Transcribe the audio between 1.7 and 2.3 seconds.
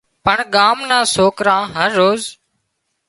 هروز